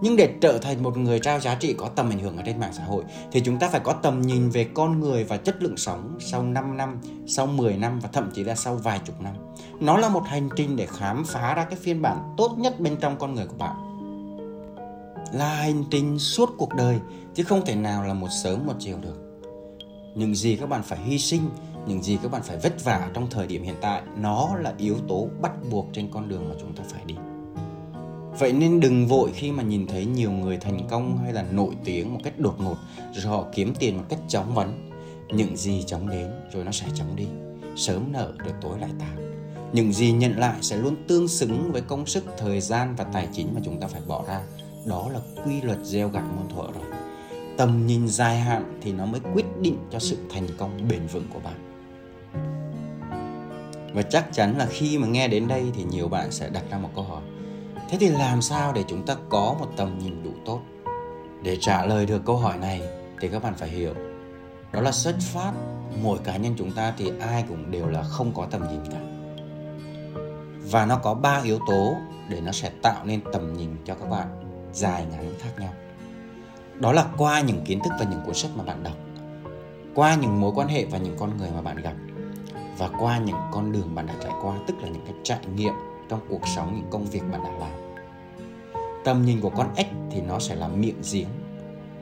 Nhưng 0.01 0.15
để 0.15 0.33
trở 0.41 0.57
thành 0.57 0.83
một 0.83 0.97
người 0.97 1.19
trao 1.19 1.39
giá 1.39 1.55
trị 1.55 1.73
có 1.73 1.89
tầm 1.95 2.09
ảnh 2.09 2.19
hưởng 2.19 2.37
ở 2.37 2.43
trên 2.45 2.59
mạng 2.59 2.73
xã 2.73 2.83
hội 2.83 3.03
thì 3.31 3.41
chúng 3.41 3.59
ta 3.59 3.69
phải 3.69 3.81
có 3.83 3.93
tầm 3.93 4.21
nhìn 4.21 4.49
về 4.49 4.67
con 4.73 4.99
người 4.99 5.23
và 5.23 5.37
chất 5.37 5.63
lượng 5.63 5.77
sống 5.77 6.17
sau 6.19 6.43
5 6.43 6.77
năm, 6.77 7.01
sau 7.27 7.47
10 7.47 7.77
năm 7.77 7.99
và 7.99 8.09
thậm 8.13 8.31
chí 8.33 8.43
là 8.43 8.55
sau 8.55 8.75
vài 8.75 8.99
chục 9.05 9.21
năm. 9.21 9.33
Nó 9.79 9.97
là 9.97 10.09
một 10.09 10.23
hành 10.25 10.49
trình 10.55 10.75
để 10.75 10.85
khám 10.85 11.23
phá 11.25 11.53
ra 11.53 11.65
cái 11.65 11.79
phiên 11.81 12.01
bản 12.01 12.33
tốt 12.37 12.55
nhất 12.57 12.79
bên 12.79 12.95
trong 13.01 13.15
con 13.19 13.35
người 13.35 13.45
của 13.45 13.57
bạn 13.57 13.91
là 15.33 15.55
hành 15.55 15.83
trình 15.91 16.19
suốt 16.19 16.49
cuộc 16.57 16.73
đời 16.73 16.99
chứ 17.33 17.43
không 17.43 17.65
thể 17.65 17.75
nào 17.75 18.03
là 18.03 18.13
một 18.13 18.27
sớm 18.43 18.65
một 18.65 18.73
chiều 18.79 18.97
được 19.01 19.31
những 20.15 20.35
gì 20.35 20.55
các 20.55 20.69
bạn 20.69 20.83
phải 20.83 20.99
hy 20.99 21.19
sinh 21.19 21.49
những 21.87 22.03
gì 22.03 22.17
các 22.23 22.31
bạn 22.31 22.41
phải 22.43 22.57
vất 22.57 22.83
vả 22.83 23.09
trong 23.13 23.29
thời 23.29 23.47
điểm 23.47 23.63
hiện 23.63 23.75
tại, 23.81 24.01
nó 24.17 24.55
là 24.59 24.73
yếu 24.77 24.95
tố 25.07 25.27
bắt 25.41 25.51
buộc 25.71 25.87
trên 25.93 26.09
con 26.11 26.29
đường 26.29 26.49
mà 26.49 26.55
chúng 26.61 26.73
ta 26.73 26.83
phải 26.89 27.01
đi. 27.05 27.15
Vậy 28.39 28.53
nên 28.53 28.79
đừng 28.79 29.07
vội 29.07 29.31
khi 29.33 29.51
mà 29.51 29.63
nhìn 29.63 29.87
thấy 29.87 30.05
nhiều 30.05 30.31
người 30.31 30.57
thành 30.57 30.87
công 30.89 31.17
hay 31.17 31.33
là 31.33 31.45
nổi 31.51 31.75
tiếng 31.83 32.13
một 32.13 32.19
cách 32.23 32.39
đột 32.39 32.55
ngột, 32.59 32.75
rồi 33.13 33.25
họ 33.25 33.45
kiếm 33.53 33.73
tiền 33.79 33.97
một 33.97 34.03
cách 34.09 34.19
chóng 34.27 34.53
vánh. 34.53 34.89
Những 35.33 35.57
gì 35.57 35.83
chóng 35.87 36.09
đến 36.09 36.27
rồi 36.53 36.63
nó 36.63 36.71
sẽ 36.71 36.85
chóng 36.95 37.15
đi, 37.15 37.25
sớm 37.75 38.11
nở 38.11 38.33
được 38.45 38.53
tối 38.61 38.79
lại 38.79 38.89
tàn. 38.99 39.31
Những 39.73 39.93
gì 39.93 40.11
nhận 40.11 40.37
lại 40.37 40.55
sẽ 40.61 40.77
luôn 40.77 40.95
tương 41.07 41.27
xứng 41.27 41.71
với 41.71 41.81
công 41.81 42.05
sức, 42.05 42.25
thời 42.37 42.61
gian 42.61 42.95
và 42.97 43.03
tài 43.03 43.27
chính 43.33 43.47
mà 43.55 43.61
chúng 43.65 43.79
ta 43.79 43.87
phải 43.87 44.01
bỏ 44.07 44.23
ra. 44.27 44.41
Đó 44.85 45.09
là 45.13 45.19
quy 45.45 45.61
luật 45.61 45.77
gieo 45.83 46.09
gặt 46.09 46.23
muôn 46.35 46.49
thuở 46.49 46.63
rồi. 46.63 46.99
Tầm 47.57 47.87
nhìn 47.87 48.07
dài 48.07 48.39
hạn 48.39 48.79
thì 48.81 48.91
nó 48.91 49.05
mới 49.05 49.21
quyết 49.33 49.45
định 49.61 49.77
cho 49.91 49.99
sự 49.99 50.17
thành 50.29 50.47
công 50.57 50.87
bền 50.89 51.07
vững 51.07 51.25
của 51.33 51.39
bạn 51.39 51.70
và 53.93 54.01
chắc 54.01 54.33
chắn 54.33 54.57
là 54.57 54.65
khi 54.65 54.97
mà 54.97 55.07
nghe 55.07 55.27
đến 55.27 55.47
đây 55.47 55.71
thì 55.75 55.83
nhiều 55.83 56.07
bạn 56.07 56.31
sẽ 56.31 56.49
đặt 56.49 56.63
ra 56.71 56.77
một 56.77 56.89
câu 56.95 57.03
hỏi. 57.03 57.21
Thế 57.89 57.97
thì 57.99 58.07
làm 58.07 58.41
sao 58.41 58.73
để 58.73 58.83
chúng 58.87 59.05
ta 59.05 59.15
có 59.29 59.55
một 59.59 59.67
tầm 59.77 59.99
nhìn 59.99 60.23
đủ 60.23 60.31
tốt? 60.45 60.61
Để 61.43 61.57
trả 61.61 61.85
lời 61.85 62.05
được 62.05 62.21
câu 62.25 62.37
hỏi 62.37 62.57
này 62.57 62.81
thì 63.21 63.27
các 63.27 63.43
bạn 63.43 63.53
phải 63.57 63.69
hiểu. 63.69 63.93
Đó 64.71 64.81
là 64.81 64.91
xuất 64.91 65.15
phát. 65.19 65.51
Mỗi 66.03 66.19
cá 66.23 66.37
nhân 66.37 66.53
chúng 66.57 66.71
ta 66.71 66.93
thì 66.97 67.11
ai 67.19 67.45
cũng 67.47 67.71
đều 67.71 67.87
là 67.87 68.03
không 68.03 68.31
có 68.35 68.47
tầm 68.51 68.67
nhìn 68.67 68.81
cả. 68.91 68.99
Và 70.71 70.85
nó 70.85 70.97
có 70.97 71.13
ba 71.13 71.41
yếu 71.43 71.59
tố 71.67 71.95
để 72.29 72.41
nó 72.41 72.51
sẽ 72.51 72.71
tạo 72.81 73.05
nên 73.05 73.21
tầm 73.33 73.53
nhìn 73.53 73.69
cho 73.85 73.95
các 73.95 74.09
bạn 74.09 74.27
dài 74.73 75.05
ngắn 75.11 75.33
khác 75.39 75.49
nhau. 75.59 75.73
Đó 76.79 76.91
là 76.91 77.05
qua 77.17 77.41
những 77.41 77.61
kiến 77.65 77.79
thức 77.83 77.93
và 77.99 78.05
những 78.11 78.21
cuốn 78.25 78.35
sách 78.35 78.51
mà 78.55 78.63
bạn 78.63 78.83
đọc, 78.83 78.93
qua 79.95 80.15
những 80.15 80.41
mối 80.41 80.51
quan 80.55 80.67
hệ 80.67 80.85
và 80.85 80.97
những 80.97 81.15
con 81.19 81.37
người 81.37 81.49
mà 81.55 81.61
bạn 81.61 81.77
gặp 81.77 81.93
và 82.81 82.89
qua 82.99 83.17
những 83.17 83.35
con 83.51 83.71
đường 83.71 83.95
bạn 83.95 84.07
đã 84.07 84.13
trải 84.21 84.31
qua, 84.41 84.55
tức 84.67 84.75
là 84.81 84.89
những 84.89 85.05
cái 85.05 85.13
trải 85.23 85.39
nghiệm 85.55 85.73
trong 86.09 86.19
cuộc 86.29 86.47
sống, 86.47 86.75
những 86.75 86.89
công 86.89 87.05
việc 87.05 87.21
bạn 87.31 87.43
đã 87.43 87.51
làm, 87.51 87.71
tầm 89.03 89.25
nhìn 89.25 89.41
của 89.41 89.49
con 89.49 89.67
ếch 89.75 89.87
thì 90.11 90.21
nó 90.21 90.39
sẽ 90.39 90.55
là 90.55 90.67
miệng 90.67 91.01
giếng 91.11 91.27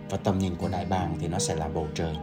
và 0.09 0.17
tầm 0.17 0.39
nhìn 0.39 0.55
của 0.55 0.67
đại 0.67 0.85
bàng 0.85 1.15
thì 1.19 1.27
nó 1.27 1.39
sẽ 1.39 1.55
là 1.55 1.67
bầu 1.67 1.87
trời. 1.93 2.17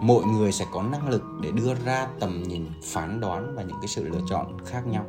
Mỗi 0.00 0.24
người 0.24 0.52
sẽ 0.52 0.64
có 0.72 0.82
năng 0.82 1.08
lực 1.08 1.22
để 1.42 1.50
đưa 1.54 1.74
ra 1.74 2.06
tầm 2.20 2.42
nhìn, 2.42 2.66
phán 2.82 3.20
đoán 3.20 3.54
và 3.56 3.62
những 3.62 3.76
cái 3.80 3.88
sự 3.88 4.08
lựa 4.08 4.20
chọn 4.30 4.56
khác 4.66 4.86
nhau. 4.86 5.04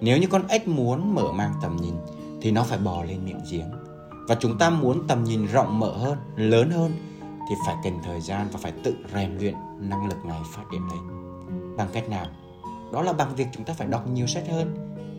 Nếu 0.00 0.18
như 0.18 0.26
con 0.26 0.48
ếch 0.48 0.68
muốn 0.68 1.14
mở 1.14 1.32
mang 1.32 1.52
tầm 1.62 1.76
nhìn 1.76 1.94
thì 2.40 2.50
nó 2.50 2.62
phải 2.62 2.78
bò 2.78 3.02
lên 3.04 3.24
miệng 3.24 3.40
giếng. 3.50 3.70
Và 4.28 4.34
chúng 4.34 4.58
ta 4.58 4.70
muốn 4.70 5.08
tầm 5.08 5.24
nhìn 5.24 5.46
rộng 5.46 5.78
mở 5.78 5.92
hơn, 5.98 6.18
lớn 6.36 6.70
hơn 6.70 6.92
thì 7.48 7.54
phải 7.66 7.76
cần 7.84 7.98
thời 8.04 8.20
gian 8.20 8.48
và 8.52 8.60
phải 8.62 8.72
tự 8.84 8.94
rèn 9.14 9.38
luyện 9.38 9.54
năng 9.80 10.08
lực 10.08 10.24
này 10.24 10.40
phát 10.52 10.62
triển 10.72 10.80
lên 10.88 11.19
bằng 11.80 11.88
cách 11.92 12.08
nào? 12.08 12.26
Đó 12.92 13.02
là 13.02 13.12
bằng 13.12 13.34
việc 13.34 13.46
chúng 13.52 13.64
ta 13.64 13.74
phải 13.74 13.88
đọc 13.88 14.08
nhiều 14.08 14.26
sách 14.26 14.44
hơn, 14.50 14.74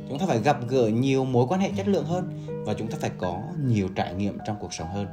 chúng 0.09 0.19
ta 0.19 0.25
phải 0.25 0.39
gặp 0.39 0.57
gỡ 0.69 0.87
nhiều 0.87 1.25
mối 1.25 1.45
quan 1.49 1.61
hệ 1.61 1.71
chất 1.77 1.87
lượng 1.87 2.05
hơn 2.05 2.45
và 2.65 2.73
chúng 2.73 2.87
ta 2.87 2.97
phải 3.01 3.11
có 3.17 3.39
nhiều 3.65 3.87
trải 3.95 4.13
nghiệm 4.13 4.37
trong 4.45 4.55
cuộc 4.59 4.73
sống 4.73 4.87
hơn 4.93 5.07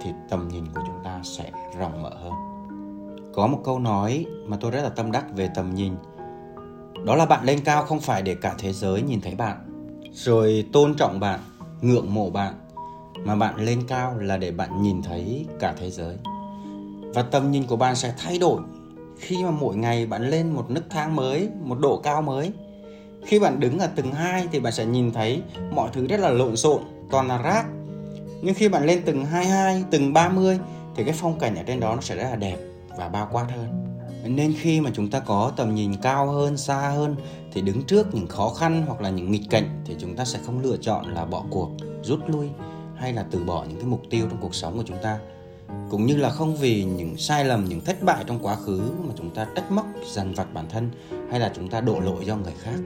thì 0.00 0.10
tầm 0.30 0.48
nhìn 0.48 0.64
của 0.74 0.80
chúng 0.86 1.04
ta 1.04 1.20
sẽ 1.22 1.50
rộng 1.78 2.02
mở 2.02 2.10
hơn. 2.22 2.32
Có 3.34 3.46
một 3.46 3.58
câu 3.64 3.78
nói 3.78 4.26
mà 4.46 4.56
tôi 4.60 4.70
rất 4.70 4.82
là 4.82 4.88
tâm 4.88 5.12
đắc 5.12 5.24
về 5.36 5.48
tầm 5.54 5.74
nhìn. 5.74 5.94
Đó 7.06 7.16
là 7.16 7.26
bạn 7.26 7.44
lên 7.44 7.60
cao 7.64 7.84
không 7.84 8.00
phải 8.00 8.22
để 8.22 8.34
cả 8.34 8.54
thế 8.58 8.72
giới 8.72 9.02
nhìn 9.02 9.20
thấy 9.20 9.34
bạn, 9.34 9.56
rồi 10.12 10.68
tôn 10.72 10.94
trọng 10.94 11.20
bạn, 11.20 11.40
ngưỡng 11.80 12.14
mộ 12.14 12.30
bạn, 12.30 12.54
mà 13.24 13.36
bạn 13.36 13.56
lên 13.56 13.82
cao 13.88 14.18
là 14.18 14.36
để 14.36 14.50
bạn 14.50 14.82
nhìn 14.82 15.02
thấy 15.02 15.46
cả 15.60 15.74
thế 15.78 15.90
giới. 15.90 16.16
Và 17.14 17.22
tầm 17.22 17.50
nhìn 17.50 17.66
của 17.66 17.76
bạn 17.76 17.96
sẽ 17.96 18.14
thay 18.18 18.38
đổi 18.38 18.60
khi 19.24 19.44
mà 19.44 19.50
mỗi 19.50 19.76
ngày 19.76 20.06
bạn 20.06 20.30
lên 20.30 20.50
một 20.50 20.70
nấc 20.70 20.90
thang 20.90 21.16
mới 21.16 21.48
một 21.62 21.78
độ 21.80 21.96
cao 21.96 22.22
mới 22.22 22.52
khi 23.26 23.38
bạn 23.38 23.60
đứng 23.60 23.78
ở 23.78 23.86
tầng 23.86 24.12
2 24.12 24.48
thì 24.52 24.60
bạn 24.60 24.72
sẽ 24.72 24.86
nhìn 24.86 25.12
thấy 25.12 25.42
mọi 25.74 25.90
thứ 25.92 26.06
rất 26.06 26.20
là 26.20 26.30
lộn 26.30 26.56
xộn 26.56 26.82
toàn 27.10 27.28
là 27.28 27.42
rác. 27.42 27.66
Nhưng 28.42 28.54
khi 28.54 28.68
bạn 28.68 28.86
lên 28.86 29.02
tầng 29.04 29.24
22, 29.24 29.84
tầng 29.90 30.12
30 30.12 30.58
thì 30.96 31.04
cái 31.04 31.14
phong 31.18 31.38
cảnh 31.38 31.56
ở 31.56 31.62
trên 31.62 31.80
đó 31.80 31.94
nó 31.94 32.00
sẽ 32.00 32.16
rất 32.16 32.30
là 32.30 32.36
đẹp 32.36 32.56
và 32.98 33.08
bao 33.08 33.28
quát 33.32 33.46
hơn. 33.56 33.96
Nên 34.24 34.54
khi 34.60 34.80
mà 34.80 34.90
chúng 34.94 35.10
ta 35.10 35.20
có 35.20 35.52
tầm 35.56 35.74
nhìn 35.74 35.92
cao 36.02 36.26
hơn 36.26 36.56
xa 36.56 36.76
hơn 36.76 37.16
thì 37.52 37.60
đứng 37.60 37.82
trước 37.82 38.14
những 38.14 38.26
khó 38.26 38.48
khăn 38.48 38.84
hoặc 38.86 39.00
là 39.00 39.10
những 39.10 39.30
nghịch 39.30 39.50
cảnh 39.50 39.82
thì 39.86 39.96
chúng 39.98 40.16
ta 40.16 40.24
sẽ 40.24 40.38
không 40.46 40.62
lựa 40.62 40.76
chọn 40.76 41.14
là 41.14 41.24
bỏ 41.24 41.44
cuộc 41.50 41.70
rút 42.02 42.20
lui 42.26 42.48
hay 42.96 43.12
là 43.12 43.24
từ 43.30 43.44
bỏ 43.44 43.64
những 43.68 43.78
cái 43.78 43.86
mục 43.86 44.02
tiêu 44.10 44.26
trong 44.30 44.38
cuộc 44.40 44.54
sống 44.54 44.76
của 44.76 44.84
chúng 44.86 44.98
ta 45.02 45.18
cũng 45.90 46.06
như 46.06 46.16
là 46.16 46.30
không 46.30 46.56
vì 46.56 46.84
những 46.84 47.16
sai 47.16 47.44
lầm, 47.44 47.64
những 47.64 47.80
thất 47.80 48.02
bại 48.02 48.24
trong 48.26 48.38
quá 48.42 48.56
khứ 48.56 48.80
mà 49.08 49.14
chúng 49.18 49.30
ta 49.30 49.46
trách 49.56 49.70
móc, 49.70 49.86
dằn 50.12 50.34
vặt 50.34 50.54
bản 50.54 50.68
thân 50.68 50.90
hay 51.30 51.40
là 51.40 51.52
chúng 51.56 51.68
ta 51.68 51.80
đổ 51.80 52.00
lỗi 52.00 52.24
cho 52.26 52.36
người 52.36 52.52
khác. 52.62 52.76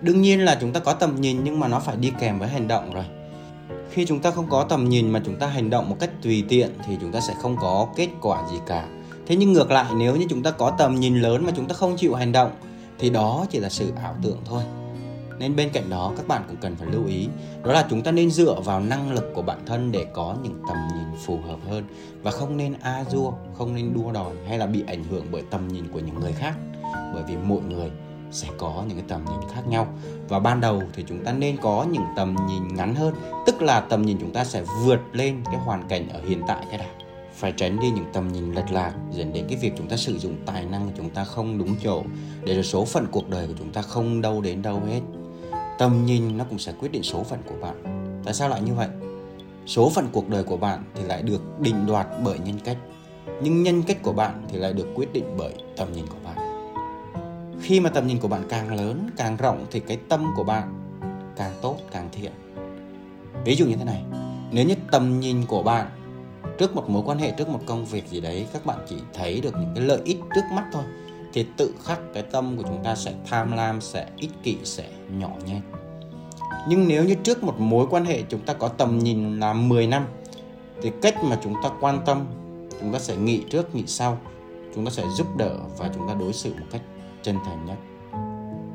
Đương 0.00 0.22
nhiên 0.22 0.44
là 0.44 0.58
chúng 0.60 0.72
ta 0.72 0.80
có 0.80 0.92
tầm 0.92 1.20
nhìn 1.20 1.44
nhưng 1.44 1.60
mà 1.60 1.68
nó 1.68 1.80
phải 1.80 1.96
đi 1.96 2.12
kèm 2.20 2.38
với 2.38 2.48
hành 2.48 2.68
động 2.68 2.94
rồi. 2.94 3.04
Khi 3.90 4.06
chúng 4.06 4.20
ta 4.20 4.30
không 4.30 4.46
có 4.50 4.64
tầm 4.64 4.88
nhìn 4.88 5.10
mà 5.10 5.22
chúng 5.24 5.36
ta 5.36 5.46
hành 5.46 5.70
động 5.70 5.88
một 5.90 5.96
cách 6.00 6.10
tùy 6.22 6.44
tiện 6.48 6.70
thì 6.86 6.96
chúng 7.00 7.12
ta 7.12 7.20
sẽ 7.20 7.34
không 7.42 7.56
có 7.60 7.88
kết 7.96 8.08
quả 8.20 8.42
gì 8.50 8.56
cả. 8.66 8.88
Thế 9.26 9.36
nhưng 9.36 9.52
ngược 9.52 9.70
lại, 9.70 9.92
nếu 9.96 10.16
như 10.16 10.26
chúng 10.30 10.42
ta 10.42 10.50
có 10.50 10.70
tầm 10.70 11.00
nhìn 11.00 11.20
lớn 11.20 11.46
mà 11.46 11.52
chúng 11.56 11.66
ta 11.66 11.74
không 11.74 11.96
chịu 11.96 12.14
hành 12.14 12.32
động, 12.32 12.50
thì 12.98 13.10
đó 13.10 13.46
chỉ 13.50 13.58
là 13.58 13.68
sự 13.68 13.92
ảo 14.02 14.14
tưởng 14.22 14.38
thôi 14.44 14.62
nên 15.38 15.56
bên 15.56 15.70
cạnh 15.72 15.90
đó, 15.90 16.12
các 16.16 16.28
bạn 16.28 16.42
cũng 16.48 16.56
cần 16.56 16.76
phải 16.76 16.88
lưu 16.92 17.06
ý, 17.06 17.28
đó 17.64 17.72
là 17.72 17.86
chúng 17.90 18.02
ta 18.02 18.10
nên 18.10 18.30
dựa 18.30 18.60
vào 18.64 18.80
năng 18.80 19.12
lực 19.12 19.32
của 19.34 19.42
bản 19.42 19.58
thân 19.66 19.92
để 19.92 20.06
có 20.12 20.36
những 20.42 20.62
tầm 20.68 20.76
nhìn 20.94 21.20
phù 21.24 21.38
hợp 21.48 21.58
hơn 21.68 21.84
và 22.22 22.30
không 22.30 22.56
nên 22.56 22.74
a 22.82 23.04
dua, 23.10 23.32
không 23.58 23.74
nên 23.74 23.94
đua 23.94 24.12
đòi 24.12 24.34
hay 24.48 24.58
là 24.58 24.66
bị 24.66 24.84
ảnh 24.86 25.04
hưởng 25.04 25.26
bởi 25.30 25.42
tầm 25.50 25.68
nhìn 25.68 25.84
của 25.92 26.00
những 26.00 26.20
người 26.20 26.32
khác. 26.32 26.54
Bởi 27.14 27.22
vì 27.28 27.36
mỗi 27.36 27.60
người 27.60 27.90
sẽ 28.30 28.48
có 28.58 28.84
những 28.88 28.96
cái 28.96 29.06
tầm 29.08 29.24
nhìn 29.24 29.48
khác 29.54 29.68
nhau 29.68 29.86
và 30.28 30.38
ban 30.38 30.60
đầu 30.60 30.82
thì 30.92 31.04
chúng 31.08 31.24
ta 31.24 31.32
nên 31.32 31.56
có 31.56 31.86
những 31.92 32.04
tầm 32.16 32.36
nhìn 32.48 32.74
ngắn 32.74 32.94
hơn, 32.94 33.14
tức 33.46 33.62
là 33.62 33.80
tầm 33.80 34.02
nhìn 34.02 34.18
chúng 34.20 34.32
ta 34.32 34.44
sẽ 34.44 34.62
vượt 34.84 35.00
lên 35.12 35.42
cái 35.44 35.56
hoàn 35.56 35.88
cảnh 35.88 36.08
ở 36.08 36.20
hiện 36.28 36.42
tại 36.48 36.66
cái 36.70 36.78
đã. 36.78 36.86
Phải 37.34 37.52
tránh 37.52 37.80
đi 37.80 37.90
những 37.90 38.04
tầm 38.12 38.32
nhìn 38.32 38.54
lệch 38.54 38.70
lạc 38.70 38.92
dẫn 39.10 39.32
đến 39.32 39.44
cái 39.48 39.58
việc 39.58 39.72
chúng 39.78 39.88
ta 39.88 39.96
sử 39.96 40.18
dụng 40.18 40.36
tài 40.46 40.64
năng 40.64 40.86
của 40.86 40.92
chúng 40.96 41.10
ta 41.10 41.24
không 41.24 41.58
đúng 41.58 41.76
chỗ, 41.82 42.02
để 42.44 42.54
rồi 42.54 42.64
số 42.64 42.84
phận 42.84 43.06
cuộc 43.10 43.28
đời 43.28 43.46
của 43.46 43.54
chúng 43.58 43.72
ta 43.72 43.82
không 43.82 44.20
đâu 44.20 44.40
đến 44.40 44.62
đâu 44.62 44.82
hết 44.86 45.00
tầm 45.78 46.06
nhìn 46.06 46.36
nó 46.36 46.44
cũng 46.44 46.58
sẽ 46.58 46.72
quyết 46.80 46.92
định 46.92 47.02
số 47.02 47.22
phận 47.22 47.38
của 47.46 47.54
bạn. 47.60 47.82
Tại 48.24 48.34
sao 48.34 48.48
lại 48.48 48.60
như 48.60 48.74
vậy? 48.74 48.88
Số 49.66 49.90
phận 49.90 50.08
cuộc 50.12 50.28
đời 50.28 50.44
của 50.44 50.56
bạn 50.56 50.84
thì 50.94 51.04
lại 51.04 51.22
được 51.22 51.60
định 51.60 51.86
đoạt 51.86 52.06
bởi 52.24 52.38
nhân 52.38 52.58
cách, 52.64 52.76
nhưng 53.42 53.62
nhân 53.62 53.82
cách 53.82 54.02
của 54.02 54.12
bạn 54.12 54.42
thì 54.48 54.58
lại 54.58 54.72
được 54.72 54.86
quyết 54.94 55.12
định 55.12 55.24
bởi 55.38 55.52
tầm 55.76 55.92
nhìn 55.92 56.06
của 56.06 56.18
bạn. 56.24 56.36
Khi 57.60 57.80
mà 57.80 57.90
tầm 57.90 58.06
nhìn 58.06 58.18
của 58.18 58.28
bạn 58.28 58.42
càng 58.48 58.74
lớn, 58.74 59.10
càng 59.16 59.36
rộng 59.36 59.66
thì 59.70 59.80
cái 59.80 59.98
tâm 60.08 60.26
của 60.36 60.44
bạn 60.44 60.74
càng 61.36 61.52
tốt, 61.62 61.76
càng 61.90 62.08
thiện. 62.12 62.32
Ví 63.44 63.54
dụ 63.54 63.66
như 63.66 63.76
thế 63.76 63.84
này, 63.84 64.02
nếu 64.52 64.66
như 64.66 64.74
tầm 64.90 65.20
nhìn 65.20 65.46
của 65.46 65.62
bạn 65.62 65.86
trước 66.58 66.74
một 66.74 66.88
mối 66.88 67.02
quan 67.06 67.18
hệ, 67.18 67.30
trước 67.30 67.48
một 67.48 67.60
công 67.66 67.84
việc 67.84 68.08
gì 68.08 68.20
đấy, 68.20 68.46
các 68.52 68.66
bạn 68.66 68.78
chỉ 68.88 68.96
thấy 69.14 69.40
được 69.40 69.54
những 69.54 69.72
cái 69.74 69.84
lợi 69.84 70.00
ích 70.04 70.18
trước 70.34 70.44
mắt 70.52 70.64
thôi 70.72 70.82
thì 71.32 71.46
tự 71.56 71.74
khắc 71.84 72.00
cái 72.14 72.22
tâm 72.22 72.56
của 72.56 72.62
chúng 72.62 72.84
ta 72.84 72.94
sẽ 72.94 73.14
tham 73.26 73.52
lam, 73.52 73.80
sẽ 73.80 74.06
ích 74.16 74.32
kỷ, 74.42 74.56
sẽ 74.64 74.88
nhỏ 75.10 75.30
nhen 75.46 75.60
nhưng 76.68 76.88
nếu 76.88 77.04
như 77.04 77.14
trước 77.14 77.42
một 77.42 77.60
mối 77.60 77.86
quan 77.90 78.04
hệ 78.04 78.22
chúng 78.28 78.40
ta 78.40 78.54
có 78.54 78.68
tầm 78.68 78.98
nhìn 78.98 79.40
là 79.40 79.52
10 79.52 79.86
năm, 79.86 80.06
thì 80.82 80.92
cách 81.02 81.24
mà 81.24 81.38
chúng 81.42 81.54
ta 81.62 81.70
quan 81.80 82.00
tâm, 82.06 82.26
chúng 82.80 82.92
ta 82.92 82.98
sẽ 82.98 83.16
nghĩ 83.16 83.42
trước, 83.50 83.74
nghĩ 83.74 83.84
sau. 83.86 84.18
Chúng 84.74 84.84
ta 84.84 84.90
sẽ 84.90 85.04
giúp 85.16 85.26
đỡ 85.36 85.56
và 85.78 85.90
chúng 85.94 86.08
ta 86.08 86.14
đối 86.14 86.32
xử 86.32 86.54
một 86.54 86.66
cách 86.70 86.82
chân 87.22 87.36
thành 87.44 87.66
nhất. 87.66 87.76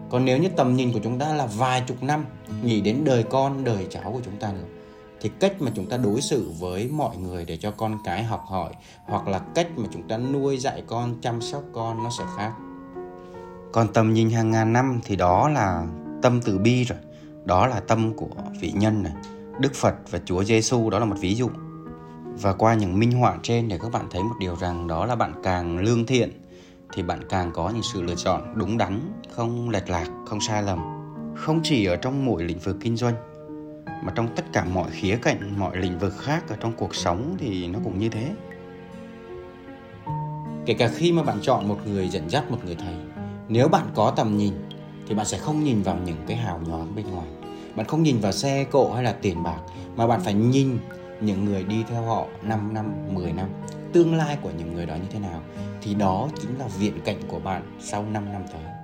Còn 0.09 0.25
nếu 0.25 0.37
như 0.37 0.49
tầm 0.55 0.75
nhìn 0.75 0.93
của 0.93 0.99
chúng 1.03 1.19
ta 1.19 1.33
là 1.33 1.45
vài 1.45 1.83
chục 1.87 2.03
năm, 2.03 2.25
nghĩ 2.63 2.81
đến 2.81 3.01
đời 3.03 3.23
con, 3.23 3.63
đời 3.63 3.87
cháu 3.89 4.11
của 4.11 4.21
chúng 4.25 4.37
ta 4.37 4.51
nữa 4.51 4.67
thì 5.23 5.31
cách 5.39 5.61
mà 5.61 5.71
chúng 5.75 5.85
ta 5.89 5.97
đối 5.97 6.21
xử 6.21 6.51
với 6.59 6.89
mọi 6.93 7.17
người 7.17 7.45
để 7.45 7.57
cho 7.57 7.71
con 7.71 7.97
cái 8.03 8.23
học 8.23 8.43
hỏi 8.47 8.73
hoặc 9.05 9.27
là 9.27 9.39
cách 9.55 9.67
mà 9.77 9.87
chúng 9.91 10.07
ta 10.07 10.17
nuôi 10.17 10.57
dạy 10.57 10.83
con, 10.87 11.15
chăm 11.21 11.41
sóc 11.41 11.63
con 11.73 12.03
nó 12.03 12.09
sẽ 12.17 12.23
khác. 12.37 12.51
Còn 13.71 13.93
tầm 13.93 14.13
nhìn 14.13 14.29
hàng 14.29 14.51
ngàn 14.51 14.73
năm 14.73 14.99
thì 15.03 15.15
đó 15.15 15.49
là 15.49 15.87
tâm 16.21 16.41
từ 16.41 16.57
bi 16.57 16.83
rồi. 16.83 16.99
Đó 17.45 17.67
là 17.67 17.79
tâm 17.79 18.13
của 18.13 18.27
vị 18.59 18.71
nhân 18.75 19.03
này. 19.03 19.13
Đức 19.59 19.73
phật 19.75 19.95
và 20.11 20.19
chúa 20.25 20.43
giêsu 20.43 20.89
đó 20.89 20.99
là 20.99 21.05
một 21.05 21.15
ví 21.19 21.35
dụ. 21.35 21.49
Và 22.41 22.53
qua 22.53 22.73
những 22.73 22.99
minh 22.99 23.11
họa 23.11 23.37
trên 23.43 23.67
để 23.67 23.77
các 23.81 23.91
bạn 23.91 24.07
thấy 24.11 24.23
một 24.23 24.35
điều 24.39 24.55
rằng 24.55 24.87
đó 24.87 25.05
là 25.05 25.15
bạn 25.15 25.33
càng 25.43 25.77
lương 25.77 26.05
thiện, 26.05 26.31
thì 26.93 27.03
bạn 27.03 27.19
càng 27.29 27.51
có 27.53 27.69
những 27.69 27.83
sự 27.93 28.01
lựa 28.01 28.15
chọn 28.15 28.53
đúng 28.55 28.77
đắn, 28.77 28.99
không 29.31 29.69
lệch 29.69 29.89
lạc, 29.89 30.07
không 30.25 30.41
sai 30.41 30.63
lầm. 30.63 30.79
Không 31.35 31.61
chỉ 31.63 31.85
ở 31.85 31.95
trong 31.95 32.25
mỗi 32.25 32.43
lĩnh 32.43 32.59
vực 32.59 32.77
kinh 32.81 32.97
doanh 32.97 33.32
mà 34.05 34.13
trong 34.15 34.35
tất 34.35 34.43
cả 34.53 34.65
mọi 34.65 34.91
khía 34.91 35.17
cạnh 35.21 35.59
mọi 35.59 35.77
lĩnh 35.77 35.99
vực 35.99 36.13
khác 36.17 36.43
ở 36.49 36.55
trong 36.59 36.73
cuộc 36.73 36.95
sống 36.95 37.35
thì 37.39 37.67
nó 37.67 37.79
cũng 37.83 37.99
như 37.99 38.09
thế. 38.09 38.31
Kể 40.65 40.73
cả 40.73 40.89
khi 40.95 41.11
mà 41.11 41.23
bạn 41.23 41.37
chọn 41.41 41.67
một 41.67 41.77
người 41.87 42.09
dẫn 42.09 42.29
dắt 42.29 42.51
một 42.51 42.57
người 42.65 42.75
thầy 42.75 42.95
nếu 43.47 43.67
bạn 43.67 43.85
có 43.95 44.13
tầm 44.15 44.37
nhìn 44.37 44.53
thì 45.07 45.15
bạn 45.15 45.25
sẽ 45.25 45.37
không 45.37 45.63
nhìn 45.63 45.81
vào 45.81 45.97
những 46.05 46.17
cái 46.27 46.37
hào 46.37 46.59
nhoáng 46.67 46.95
bên 46.95 47.05
ngoài. 47.11 47.27
Bạn 47.75 47.85
không 47.85 48.03
nhìn 48.03 48.19
vào 48.19 48.31
xe 48.31 48.63
cộ 48.71 48.91
hay 48.93 49.03
là 49.03 49.11
tiền 49.21 49.43
bạc 49.43 49.59
mà 49.95 50.07
bạn 50.07 50.21
phải 50.21 50.33
nhìn 50.33 50.77
những 51.21 51.45
người 51.45 51.63
đi 51.63 51.83
theo 51.89 52.01
họ 52.01 52.25
5 52.41 52.73
năm, 52.73 52.93
10 53.13 53.33
năm 53.33 53.49
tương 53.93 54.15
lai 54.15 54.37
của 54.41 54.51
những 54.57 54.73
người 54.73 54.85
đó 54.85 54.95
như 54.95 55.07
thế 55.11 55.19
nào. 55.19 55.41
Thì 55.81 55.93
đó 55.93 56.29
chính 56.41 56.59
là 56.59 56.67
viện 56.67 56.99
cảnh 57.05 57.19
của 57.27 57.39
bạn 57.39 57.77
sau 57.79 58.05
5 58.05 58.33
năm 58.33 58.41
tới 58.51 58.82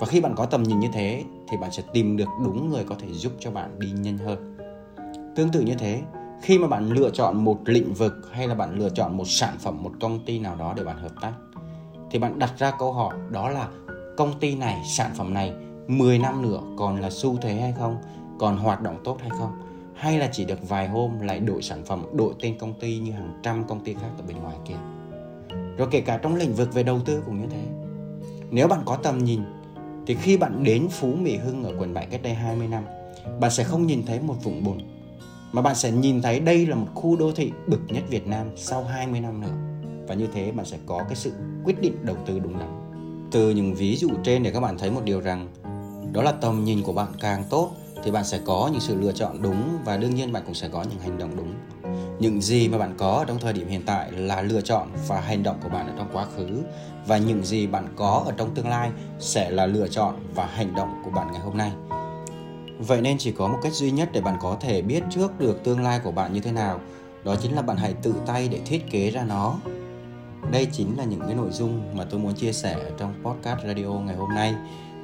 và 0.00 0.06
khi 0.06 0.20
bạn 0.20 0.34
có 0.36 0.46
tầm 0.46 0.62
nhìn 0.62 0.80
như 0.80 0.88
thế, 0.92 1.24
thì 1.48 1.56
bạn 1.56 1.72
sẽ 1.72 1.82
tìm 1.92 2.16
được 2.16 2.28
đúng 2.44 2.70
người 2.70 2.84
có 2.84 2.94
thể 2.98 3.12
giúp 3.12 3.32
cho 3.38 3.50
bạn 3.50 3.78
đi 3.78 3.90
nhanh 3.90 4.18
hơn. 4.18 4.56
Tương 5.36 5.52
tự 5.52 5.60
như 5.60 5.74
thế, 5.74 6.02
khi 6.42 6.58
mà 6.58 6.68
bạn 6.68 6.90
lựa 6.90 7.10
chọn 7.10 7.44
một 7.44 7.58
lĩnh 7.64 7.94
vực 7.94 8.12
hay 8.32 8.48
là 8.48 8.54
bạn 8.54 8.78
lựa 8.78 8.88
chọn 8.88 9.16
một 9.16 9.24
sản 9.26 9.54
phẩm, 9.58 9.82
một 9.82 9.92
công 10.00 10.24
ty 10.26 10.38
nào 10.38 10.56
đó 10.56 10.74
để 10.76 10.84
bạn 10.84 10.98
hợp 10.98 11.12
tác, 11.20 11.32
thì 12.10 12.18
bạn 12.18 12.38
đặt 12.38 12.52
ra 12.58 12.72
câu 12.78 12.92
hỏi 12.92 13.14
đó 13.30 13.48
là, 13.48 13.68
công 14.16 14.38
ty 14.40 14.54
này, 14.54 14.82
sản 14.86 15.10
phẩm 15.16 15.34
này 15.34 15.52
10 15.88 16.18
năm 16.18 16.42
nữa 16.42 16.60
còn 16.76 17.00
là 17.00 17.10
xu 17.10 17.36
thế 17.42 17.54
hay 17.54 17.72
không? 17.72 17.96
Còn 18.38 18.56
hoạt 18.56 18.80
động 18.80 18.96
tốt 19.04 19.18
hay 19.20 19.30
không? 19.30 19.50
Hay 19.94 20.18
là 20.18 20.28
chỉ 20.32 20.44
được 20.44 20.68
vài 20.68 20.88
hôm 20.88 21.20
lại 21.20 21.40
đổi 21.40 21.62
sản 21.62 21.84
phẩm, 21.84 22.06
đổi 22.12 22.34
tên 22.42 22.58
công 22.58 22.80
ty 22.80 22.98
như 22.98 23.12
hàng 23.12 23.40
trăm 23.42 23.64
công 23.64 23.84
ty 23.84 23.94
khác 23.94 24.10
ở 24.18 24.24
bên 24.28 24.36
ngoài 24.36 24.56
kia? 24.64 24.76
Rồi 25.76 25.88
kể 25.90 26.00
cả 26.00 26.18
trong 26.22 26.36
lĩnh 26.36 26.54
vực 26.54 26.74
về 26.74 26.82
đầu 26.82 27.00
tư 27.04 27.22
cũng 27.26 27.40
như 27.40 27.46
thế. 27.50 27.62
Nếu 28.50 28.68
bạn 28.68 28.80
có 28.84 28.96
tầm 28.96 29.24
nhìn 29.24 29.40
thì 30.06 30.14
khi 30.14 30.36
bạn 30.36 30.64
đến 30.64 30.88
Phú 30.90 31.14
Mỹ 31.14 31.36
Hưng 31.36 31.64
ở 31.64 31.72
quận 31.78 31.94
7 31.94 32.06
cách 32.06 32.22
đây 32.22 32.34
20 32.34 32.68
năm, 32.68 32.84
bạn 33.40 33.50
sẽ 33.50 33.64
không 33.64 33.86
nhìn 33.86 34.02
thấy 34.06 34.20
một 34.20 34.34
vùng 34.42 34.64
bùn, 34.64 34.78
mà 35.52 35.62
bạn 35.62 35.74
sẽ 35.74 35.90
nhìn 35.90 36.22
thấy 36.22 36.40
đây 36.40 36.66
là 36.66 36.76
một 36.76 36.86
khu 36.94 37.16
đô 37.16 37.32
thị 37.32 37.52
bực 37.66 37.80
nhất 37.88 38.02
Việt 38.10 38.26
Nam 38.26 38.46
sau 38.56 38.84
20 38.84 39.20
năm 39.20 39.40
nữa. 39.40 39.54
Và 40.08 40.14
như 40.14 40.26
thế 40.34 40.52
bạn 40.52 40.66
sẽ 40.66 40.78
có 40.86 41.02
cái 41.08 41.16
sự 41.16 41.32
quyết 41.64 41.80
định 41.80 41.96
đầu 42.02 42.16
tư 42.26 42.38
đúng 42.38 42.58
đắn. 42.58 42.80
Từ 43.30 43.50
những 43.50 43.74
ví 43.74 43.96
dụ 43.96 44.08
trên 44.24 44.42
để 44.42 44.50
các 44.50 44.60
bạn 44.60 44.78
thấy 44.78 44.90
một 44.90 45.00
điều 45.04 45.20
rằng, 45.20 45.48
đó 46.12 46.22
là 46.22 46.32
tầm 46.32 46.64
nhìn 46.64 46.82
của 46.82 46.92
bạn 46.92 47.08
càng 47.20 47.44
tốt 47.50 47.70
thì 48.04 48.10
bạn 48.10 48.24
sẽ 48.24 48.40
có 48.44 48.68
những 48.72 48.80
sự 48.80 49.00
lựa 49.00 49.12
chọn 49.12 49.42
đúng 49.42 49.78
và 49.84 49.96
đương 49.96 50.14
nhiên 50.14 50.32
bạn 50.32 50.42
cũng 50.46 50.54
sẽ 50.54 50.68
có 50.68 50.82
những 50.82 50.98
hành 50.98 51.18
động 51.18 51.36
đúng 51.36 51.54
những 52.18 52.40
gì 52.40 52.68
mà 52.68 52.78
bạn 52.78 52.94
có 52.98 53.10
ở 53.10 53.24
trong 53.24 53.38
thời 53.38 53.52
điểm 53.52 53.68
hiện 53.68 53.82
tại 53.86 54.12
là 54.12 54.42
lựa 54.42 54.60
chọn 54.60 54.88
và 55.08 55.20
hành 55.20 55.42
động 55.42 55.56
của 55.62 55.68
bạn 55.68 55.86
ở 55.86 55.92
trong 55.98 56.08
quá 56.12 56.26
khứ. 56.36 56.62
Và 57.06 57.18
những 57.18 57.44
gì 57.44 57.66
bạn 57.66 57.88
có 57.96 58.22
ở 58.26 58.32
trong 58.36 58.54
tương 58.54 58.68
lai 58.68 58.90
sẽ 59.18 59.50
là 59.50 59.66
lựa 59.66 59.88
chọn 59.88 60.14
và 60.34 60.46
hành 60.46 60.74
động 60.74 61.02
của 61.04 61.10
bạn 61.10 61.32
ngày 61.32 61.40
hôm 61.40 61.56
nay. 61.56 61.72
Vậy 62.78 63.00
nên 63.00 63.18
chỉ 63.18 63.32
có 63.32 63.48
một 63.48 63.58
cách 63.62 63.72
duy 63.72 63.90
nhất 63.90 64.08
để 64.12 64.20
bạn 64.20 64.36
có 64.40 64.56
thể 64.60 64.82
biết 64.82 65.02
trước 65.10 65.40
được 65.40 65.64
tương 65.64 65.82
lai 65.82 66.00
của 66.04 66.12
bạn 66.12 66.32
như 66.32 66.40
thế 66.40 66.52
nào, 66.52 66.80
đó 67.24 67.36
chính 67.42 67.54
là 67.54 67.62
bạn 67.62 67.76
hãy 67.76 67.94
tự 68.02 68.14
tay 68.26 68.48
để 68.48 68.60
thiết 68.66 68.90
kế 68.90 69.10
ra 69.10 69.24
nó. 69.24 69.56
Đây 70.52 70.66
chính 70.72 70.98
là 70.98 71.04
những 71.04 71.20
cái 71.20 71.34
nội 71.34 71.50
dung 71.50 71.96
mà 71.96 72.04
tôi 72.04 72.20
muốn 72.20 72.34
chia 72.34 72.52
sẻ 72.52 72.76
trong 72.98 73.14
podcast 73.22 73.60
radio 73.66 73.88
ngày 73.88 74.16
hôm 74.16 74.34
nay 74.34 74.54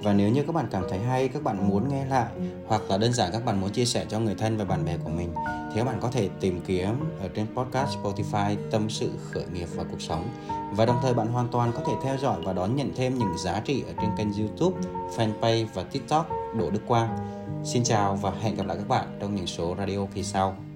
và 0.02 0.12
nếu 0.12 0.28
như 0.28 0.42
các 0.42 0.54
bạn 0.54 0.66
cảm 0.70 0.84
thấy 0.88 0.98
hay 0.98 1.28
các 1.28 1.42
bạn 1.42 1.68
muốn 1.68 1.88
nghe 1.88 2.04
lại 2.04 2.26
hoặc 2.66 2.82
là 2.88 2.98
đơn 2.98 3.12
giản 3.12 3.32
các 3.32 3.44
bạn 3.44 3.60
muốn 3.60 3.70
chia 3.70 3.84
sẻ 3.84 4.04
cho 4.08 4.20
người 4.20 4.34
thân 4.34 4.56
và 4.56 4.64
bạn 4.64 4.84
bè 4.84 4.96
của 5.04 5.10
mình 5.10 5.34
thì 5.46 5.76
các 5.76 5.84
bạn 5.84 5.98
có 6.00 6.08
thể 6.08 6.28
tìm 6.40 6.60
kiếm 6.66 6.94
ở 7.20 7.28
trên 7.34 7.46
podcast 7.54 7.98
Spotify 7.98 8.56
tâm 8.70 8.90
sự 8.90 9.10
khởi 9.30 9.44
nghiệp 9.54 9.68
và 9.74 9.84
cuộc 9.90 10.00
sống 10.00 10.28
và 10.76 10.86
đồng 10.86 10.98
thời 11.02 11.14
bạn 11.14 11.26
hoàn 11.26 11.48
toàn 11.48 11.72
có 11.72 11.82
thể 11.86 11.92
theo 12.02 12.16
dõi 12.16 12.36
và 12.44 12.52
đón 12.52 12.76
nhận 12.76 12.92
thêm 12.96 13.18
những 13.18 13.38
giá 13.38 13.60
trị 13.60 13.82
ở 13.86 13.92
trên 14.00 14.10
kênh 14.16 14.32
YouTube, 14.32 14.80
fanpage 15.16 15.66
và 15.74 15.82
TikTok 15.82 16.30
Đỗ 16.58 16.70
Đức 16.70 16.82
Quang. 16.86 17.16
Xin 17.64 17.84
chào 17.84 18.16
và 18.16 18.30
hẹn 18.30 18.56
gặp 18.56 18.66
lại 18.66 18.76
các 18.76 18.88
bạn 18.88 19.18
trong 19.20 19.34
những 19.34 19.46
số 19.46 19.74
radio 19.78 20.06
kỳ 20.14 20.22
sau. 20.22 20.69